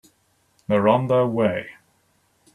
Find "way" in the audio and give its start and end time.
1.27-1.73